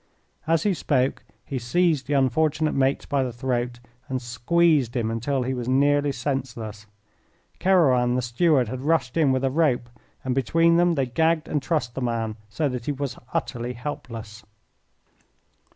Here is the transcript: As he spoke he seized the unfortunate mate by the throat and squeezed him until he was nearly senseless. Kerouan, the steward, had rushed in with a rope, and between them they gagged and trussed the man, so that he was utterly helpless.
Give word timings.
As 0.47 0.63
he 0.63 0.73
spoke 0.73 1.23
he 1.45 1.59
seized 1.59 2.07
the 2.07 2.15
unfortunate 2.15 2.73
mate 2.73 3.07
by 3.07 3.21
the 3.21 3.31
throat 3.31 3.79
and 4.09 4.19
squeezed 4.19 4.95
him 4.95 5.11
until 5.11 5.43
he 5.43 5.53
was 5.53 5.67
nearly 5.69 6.11
senseless. 6.11 6.87
Kerouan, 7.59 8.15
the 8.15 8.23
steward, 8.23 8.67
had 8.67 8.81
rushed 8.81 9.15
in 9.15 9.31
with 9.31 9.43
a 9.43 9.51
rope, 9.51 9.91
and 10.25 10.33
between 10.33 10.77
them 10.77 10.95
they 10.95 11.05
gagged 11.05 11.47
and 11.47 11.61
trussed 11.61 11.93
the 11.93 12.01
man, 12.01 12.35
so 12.49 12.67
that 12.67 12.87
he 12.87 12.91
was 12.91 13.19
utterly 13.31 13.73
helpless. 13.73 14.43